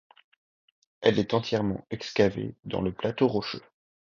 [1.01, 3.61] Elle est entièrement excavée dans le plateau rocheux.